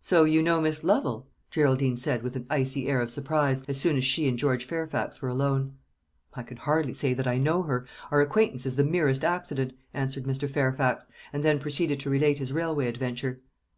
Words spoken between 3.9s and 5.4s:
as she and George Fairfax were